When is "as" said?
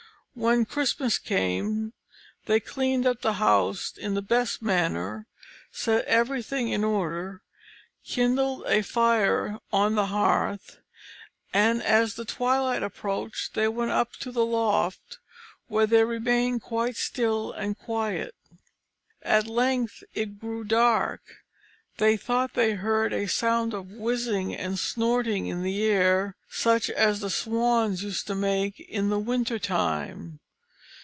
11.83-12.13, 26.89-27.19